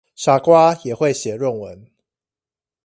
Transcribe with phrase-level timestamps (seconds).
[0.15, 1.85] 傻瓜也會寫論文